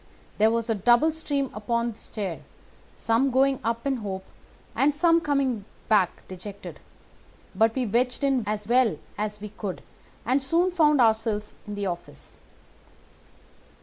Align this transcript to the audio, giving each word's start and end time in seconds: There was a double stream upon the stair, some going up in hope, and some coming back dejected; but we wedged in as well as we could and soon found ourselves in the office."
There 0.39 0.49
was 0.49 0.67
a 0.67 0.73
double 0.73 1.11
stream 1.11 1.51
upon 1.53 1.91
the 1.91 1.97
stair, 1.99 2.39
some 2.95 3.29
going 3.29 3.59
up 3.63 3.85
in 3.85 3.97
hope, 3.97 4.23
and 4.75 4.95
some 4.95 5.21
coming 5.21 5.63
back 5.89 6.27
dejected; 6.27 6.79
but 7.53 7.75
we 7.75 7.85
wedged 7.85 8.23
in 8.23 8.43
as 8.47 8.67
well 8.67 8.97
as 9.15 9.39
we 9.39 9.49
could 9.49 9.83
and 10.25 10.41
soon 10.41 10.71
found 10.71 11.01
ourselves 11.01 11.53
in 11.67 11.75
the 11.75 11.85
office." 11.85 12.39